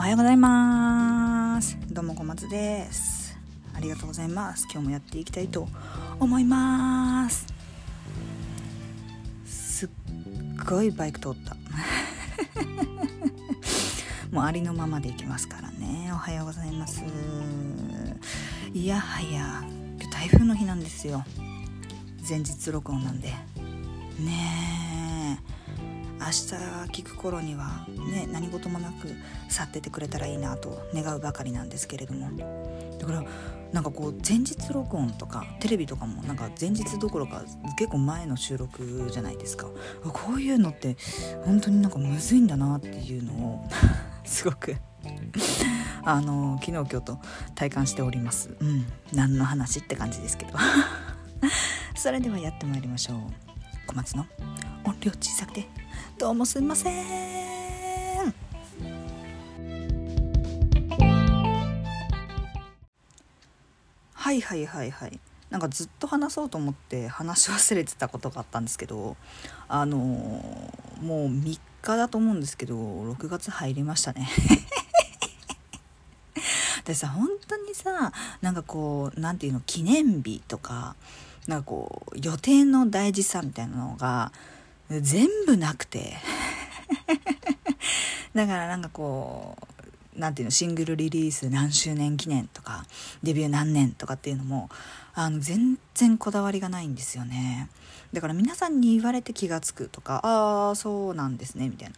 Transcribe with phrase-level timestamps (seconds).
[0.00, 1.76] おはようございます。
[1.90, 3.38] どうも小松です。
[3.74, 4.66] ありがとうございます。
[4.72, 5.68] 今日もやっていきたいと
[6.18, 7.46] 思います。
[9.44, 9.88] すっ
[10.66, 11.54] ごいバイク通った。
[14.32, 16.08] もうありのままでいきますからね。
[16.14, 17.02] おはようございます。
[18.72, 19.62] いやはや
[20.00, 21.26] 今日台風の日なんですよ。
[22.26, 23.28] 前日録音なんで。
[23.28, 23.36] ね
[24.86, 24.89] え。
[26.30, 26.54] 日
[26.92, 29.08] 聞く頃にはね何事もなく
[29.48, 32.30] 去っててくれたらいいなと願うばかりなんですけれども。
[32.98, 33.24] だから
[33.72, 37.42] なんかこう前日録音とかテレビとかもなんか前日どころか
[37.78, 39.66] 結構前の収録じゃないですか。
[40.12, 40.96] こういうのって
[41.44, 43.68] 本当になんかむずいんだなっていうのを
[44.24, 44.76] すごく
[46.02, 47.18] あの昨日今日と
[47.54, 48.50] 体感しております。
[48.60, 50.52] うん何の話って感じですけど。
[51.96, 53.18] それではやってまいりましょう。
[53.86, 54.26] 小松の
[54.84, 55.68] 音量小さくて
[56.20, 56.94] どうもすみません。
[64.12, 65.18] はいはいはいはい。
[65.48, 69.16] なんかずっと話そうと思って話し忘れてたことがあったんですけど
[69.66, 74.28] あのー、もう3日だと思うんですけど6月入りましたね。
[76.84, 78.12] でさ本当にさ
[78.42, 80.96] なんかこう何て言うの記念日とか
[81.46, 84.32] なんかこう予定の大事さみたいなのが
[84.90, 86.16] 全部なくて。
[88.34, 92.84] だからなんかこう何ていうのシングルリリース何周年記念とか
[93.22, 94.68] デビュー何年とかっていうのも
[95.14, 97.68] あの全然こだわりがないんですよね。
[98.12, 101.94] だから皆さんに言われて気が付くとかああそうなんですねみたいな。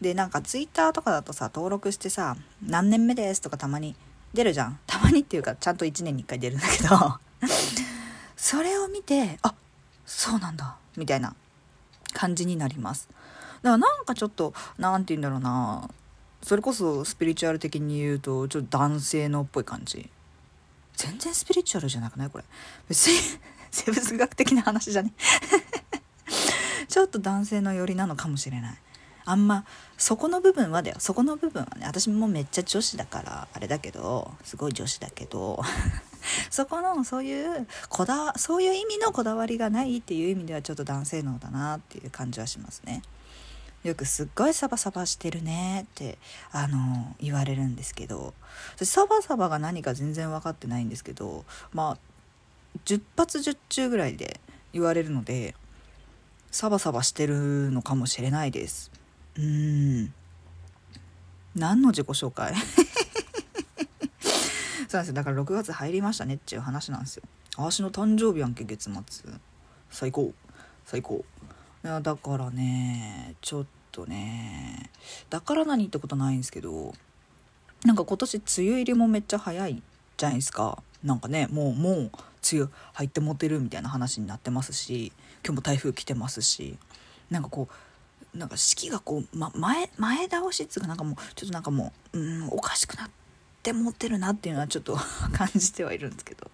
[0.00, 3.94] でなんかツイッターとかだとさ登録してさ何年目ですとかたまに
[4.34, 4.78] 出るじゃん。
[4.86, 7.18] たまにっていうかちゃんと1年に1回出るんだけど。
[8.36, 9.54] それを見てあ
[10.04, 11.34] そうなんだみたいな。
[12.12, 13.08] 感じになります。
[13.08, 13.20] だか
[13.70, 15.88] らなんかちょっと何て言うんだろうな。
[16.42, 20.10] それこそスピリチュアル的に言うとちょっと男性のっぽい感じ。
[20.96, 22.30] 全然スピリチュアルじゃなくない？
[22.30, 22.44] これ。
[22.88, 23.18] 別に
[23.70, 25.12] 生物学的な話じゃね？
[26.88, 28.78] ちょっと男性の寄りなのかもしれない。
[29.24, 29.64] あんま
[29.96, 30.96] そこの部分はだよ。
[30.98, 35.62] そこの部分はね私もめっちゃ女子だからあれだけどすごい女子だけど。
[36.50, 43.02] そこのそういうこだそういう意味のこだわりがないっていう意味ではちょっと男性能だなっていう感じはしますね。
[43.82, 46.18] よくすっごいサバサバしてるねって
[46.52, 48.34] あの言われるんですけど。
[48.82, 51.98] サバサバが何か全然分かってないんですけどまあ
[52.84, 54.40] 10発10中ぐらいで
[54.72, 55.54] 言われるので
[56.50, 58.90] サバサバしてるのかもしれないです。
[59.36, 60.12] うん。
[61.54, 62.54] 何の自己紹介？
[64.92, 67.22] そうなんですよだから6月入りましたねっていう話なんですよ。
[67.56, 69.32] 私の誕生日やんけ月末。
[69.90, 70.34] 最高。
[70.84, 71.24] 最高。
[71.84, 74.90] いやだからねちょっとね
[75.30, 76.92] だから何ってことないんですけど
[77.84, 79.82] なんか今年梅雨入りもめっちゃ早い
[80.16, 80.82] じゃないですか。
[81.02, 82.10] なんかねもうもう梅
[82.52, 85.12] 雨入ってもてるみたいな話になってますし
[85.44, 86.76] 今日も台風来てますし
[87.30, 87.68] なんかこ
[88.34, 93.21] うなんか四季がこう、ま、前前倒しっつうかなんかもうちょっとなんかもううんおかしくなって
[93.62, 94.98] って持ってるなっていうのはちょっと
[95.32, 96.50] 感じてはいるんですけど。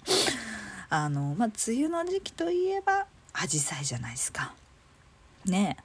[0.91, 4.55] あのまあ梅雨の時期といえば紫陽花じゃないですか。
[5.45, 5.77] ね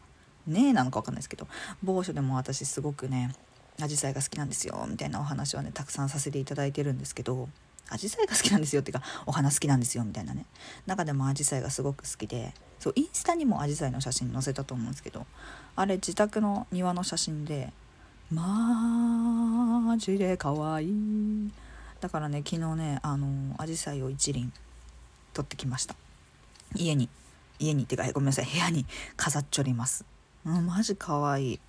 [0.48, 0.52] え。
[0.52, 1.48] ねえなのか分かんないですけど。
[1.82, 3.36] 某所でも私すごくね
[3.78, 7.50] 紫陽花が好きなんですよみたいなお話はねたくさんさせていただいてるんですけど
[7.90, 10.46] 紫陽花が好きなんですよっていうかお花好きなんですよみたいなね。
[10.86, 15.26] 中でも紫陽花がすごく好きでそうインスタにも紫陽花の写真載せたと思うんですけど
[15.76, 17.74] あれ自宅の庭の写真で
[18.34, 21.52] マジで可愛い。
[22.02, 24.52] だからね昨日ねあのアジサイを一輪
[25.34, 25.96] 取ってきました。
[26.76, 27.10] 家に
[27.60, 28.86] 家にってかごめんなさい部屋に
[29.16, 30.04] 飾っちょります。
[30.46, 31.60] うんマジ可愛い。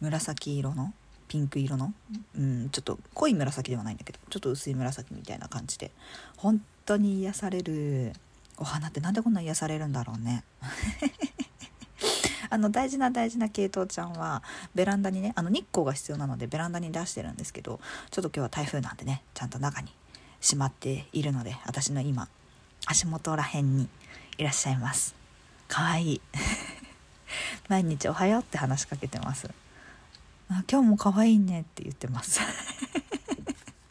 [0.00, 0.92] 紫色の
[1.28, 1.94] ピンク色の
[2.36, 5.90] うんちょっと濃い紫ではないんだけどちょっと薄い紫みたいな感じで。
[6.36, 8.12] 本当に癒される
[8.58, 10.42] お花ってなんでこんな癒されるんだろうね。
[12.62, 14.42] の大事な大事な系統ちゃんは
[14.74, 17.80] ベランダにねあの日光が必要なのでベランダに出してるんですけど
[18.10, 19.94] ちょっと今日は台風なんでねちゃんと中に
[20.40, 22.28] しまっているので私の今
[22.86, 23.88] 足元らへんに
[24.38, 25.14] いらっしゃいます。
[25.68, 26.20] かわいい。
[27.68, 29.48] 毎日おはようって話しかけてます。
[30.48, 32.40] あ今日も可愛いねって言ってます。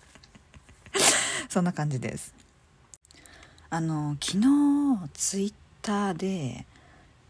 [1.50, 2.34] そんな感じです。
[3.70, 6.66] あの昨日ツイッターで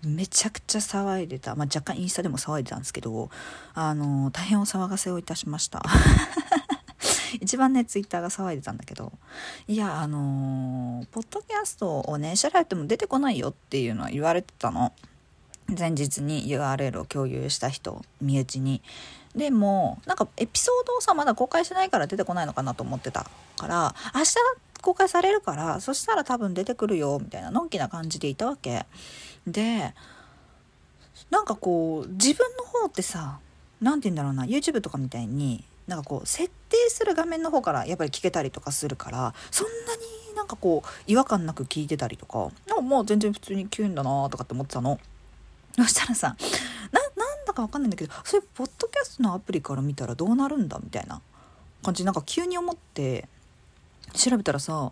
[0.03, 3.29] めちゃくちゃ騒いでた、まあ、若干インスタでも騒いでたんですけど
[3.73, 5.83] あの大変お騒がせをいたしました。
[7.39, 9.11] 一番ねツイッターが騒いでたんだけど
[9.67, 14.93] いやあのポッドキャストをねシャラやっても出てこないよっていうのは言われてたの。
[15.77, 18.81] 前日に URL を共有した人身内に。
[19.35, 24.35] でもなんかエピソードをさまだ公開してないから出てこないのかなと思ってたから明日
[24.81, 28.85] 公開されるからそしたら多分出てくるよみたいなのんきな感じでいたわけ。
[29.47, 29.93] で
[31.29, 33.39] なんかこう自分の方ってさ
[33.81, 42.51] 何て言うんだろうな YouTube とかみたいになんかこう設定する画面の方からやっぱり聞けたりとかするからそんなになんかこう違和感なく聞いてたりとか
[42.81, 44.99] もう全然普通にキュンだなとかって思ってたの。
[45.75, 46.35] そしたらさ
[46.91, 51.21] なんだか分かんないんだけどそれポッドキャストのアプリから見たらどうなるんだみたいな
[51.83, 53.27] 感じなんか急に思って
[54.13, 54.91] 調べたらさ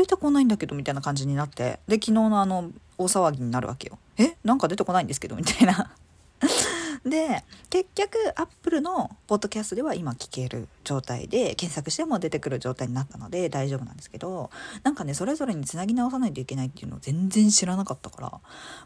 [0.00, 4.34] 出てこないんだけどみたいな感じになってで昨日のあの大騒ぎになるわけよえ？
[4.42, 5.92] なんか出てこないんですけどみたいな。
[7.04, 14.50] で結局アップルのポッドキャストでは今聞ける状態で検索しても出てくる状態になったので大丈夫なんですけど
[14.82, 18.40] なんかねそれぞれにつなぎ直さないといけないっていうのを全然知らなかったから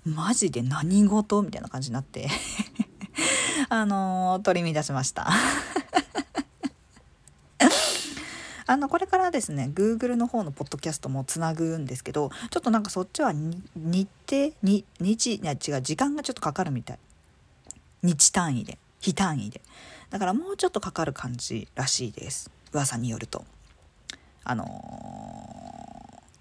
[0.04, 1.42] マジで何事？
[1.42, 2.28] みたいな感じになって。
[3.68, 5.28] あのー、取り乱しました。
[8.66, 16.98] あのこれからですね Google の方のポッドキャストもつなぐんですけどちょっとなんかそっちは日程に日いや違う時間がちょっとかかるみたい。
[18.02, 19.60] 日単位で日単位で。
[20.10, 22.50] だからもうちょっとかかる感じらしいです。
[22.72, 23.44] 噂によると。
[24.44, 24.64] あの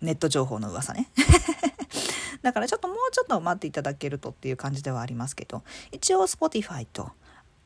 [0.01, 1.09] ー、ネット情報の噂ね。
[2.41, 7.11] だからちょっともうちょっと待っていただけるとっていう感じではありますけど一応 Spotify と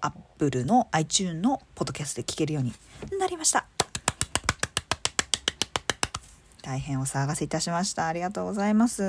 [0.01, 2.73] Apple の iTune のポッドキャストで聞けるように
[3.19, 3.65] なりました。
[6.67, 8.07] 大変お騒がせいたしました。
[8.07, 9.01] ありがとうございます。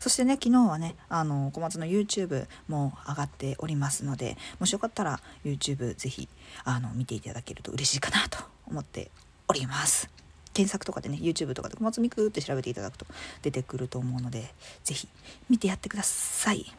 [0.00, 6.28] そしてね、昨日はね、あの、小松の YouTube も上がっておりますので、もしよかったら YouTube ぜひ、
[6.64, 9.12] あの、見ていただけると嬉しいかなと思って
[9.46, 10.10] おります。
[10.52, 13.06] 検索とかでね、YouTube とかで小松美空って調べていただくと
[13.42, 14.52] 出てくると思うので、
[14.82, 15.06] ぜひ
[15.48, 16.74] 見てやってください。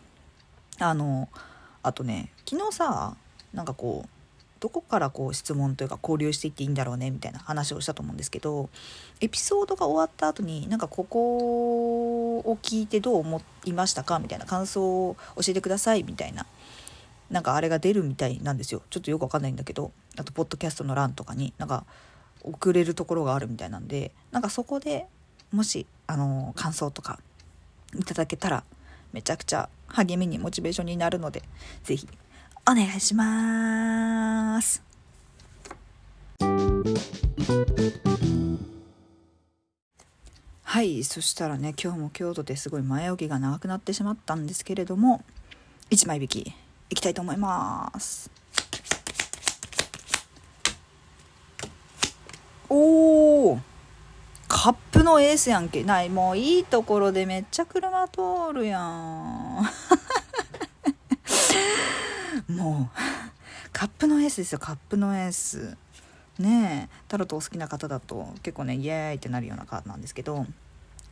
[0.78, 1.30] あの、
[1.84, 3.16] あとね、昨日さ、
[3.54, 4.10] なんかこう、
[4.60, 8.70] どこからこう質問というか交流していっていいんだろうねみたいな話をしたと思うんですけど
[9.22, 16.46] エピソードが終わった後になんかここを聞いてどう思いましたかみたいな感想を教えてくださいみたいな
[17.30, 18.82] なんかあれが出るみたいなんですよ。
[18.90, 21.86] ちょっとよくわかんないんだけどあとポッドキャストの欄とかになんか
[22.44, 25.06] 送れるところがあるみたいなんでなんかそこで
[25.52, 27.20] もしあの感想とか
[27.98, 28.64] いただけたら
[29.14, 31.44] めちゃくちゃ励みにモチベーションになるので
[31.84, 32.08] 是非
[32.70, 34.84] お願いします。
[40.64, 45.24] はいそしたらね今日も京都ですごい前置きが長くなってしまったんですけれども
[45.90, 46.54] 1枚引き
[46.90, 48.30] いきたいと思います。
[52.70, 53.60] おお
[54.50, 55.84] カップのエースやんけ。
[55.84, 59.66] ないもういいところでめっちゃ車通るやん。
[62.58, 65.78] もうカップのエースですよカップのエース。
[66.40, 70.46] ねえタロットお好きな方だと結構ねイエーイってなるようなカードなんですけど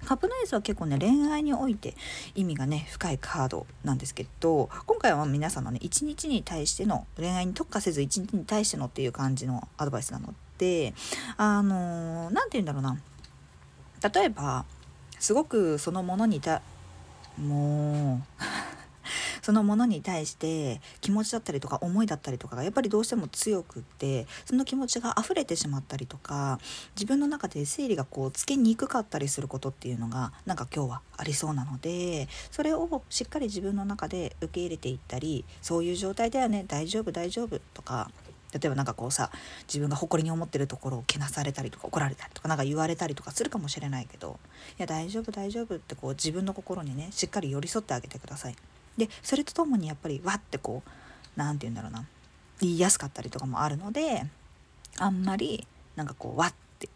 [0.05, 1.95] カップのエースは結構ね恋愛において
[2.35, 10.93] 意味がね深いカードなんですけど今回は皆さんのね一日に対しての恋愛に特化せず一日に対してのっていう感じのアドバイスなので
[11.37, 12.99] あの何て言うんだろうな。
[14.13, 14.65] 例えば
[15.19, 16.61] すごくそのものにた
[17.39, 18.43] もう
[19.45, 26.59] そのものに対して気持ちだったりとか思いだったりとかがやっぱりどうしても強くってその気持ちが溢れてしまったりとか
[26.95, 38.09] 自分の中で整理がこうつけにくかったりすることっていうのがなんか今日はありそうなのでそれをしっかり自分の中で受け入れていったりそういう状態だよね大丈夫大丈夫とか
[38.51, 39.29] 例えば何かこうさ
[39.67, 44.39] 自分が誇りに思ってるところをけなされたりとか怒られたりとか何か言われたりとかするかもしれないけど
[44.79, 48.55] いや大丈夫大丈夫ってこう自分の心にねしっかり寄り添ってあげてください。
[48.97, 50.89] でそれとともにやっぱりわってこう
[51.35, 52.05] 何て言うんだろうな。
[52.61, 54.25] 言いやすかったりとかもあるので
[54.97, 56.87] あんまりなんかこうわって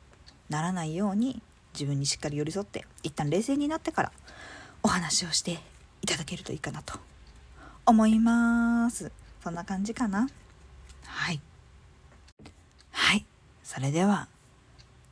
[0.49, 1.41] ならないように
[1.73, 4.11] 自分にしっかり寄り添って一旦冷静になってから
[4.83, 5.59] お話をして
[6.01, 6.97] いただけるといいかなと
[7.85, 9.11] 思います。
[9.43, 10.29] そんな感じかな。
[11.05, 11.41] はい。
[12.91, 13.25] はい。
[13.63, 14.27] それでは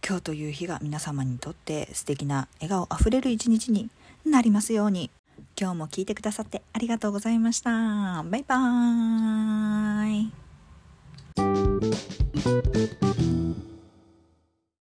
[0.06, 3.90] 今日という日が皆様にとって素敵な笑顔あふれる一日に
[4.26, 5.12] なりますように。
[5.60, 7.72] 今日も聞いてくださってありがとうございました。
[8.24, 10.30] バイバー
[13.24, 13.27] イ。